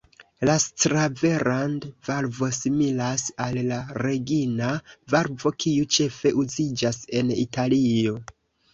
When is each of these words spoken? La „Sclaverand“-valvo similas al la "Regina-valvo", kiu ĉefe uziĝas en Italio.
La 0.49 0.53
„Sclaverand“-valvo 0.61 2.49
similas 2.61 3.27
al 3.47 3.61
la 3.69 3.79
"Regina-valvo", 4.07 5.55
kiu 5.63 5.89
ĉefe 5.99 6.37
uziĝas 6.47 7.03
en 7.23 7.35
Italio. 7.47 8.21